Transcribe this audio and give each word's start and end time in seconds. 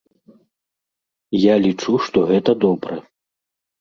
Я 1.41 1.53
лічу, 1.65 1.93
што 2.07 2.27
гэта 2.33 2.51
добра. 2.65 2.93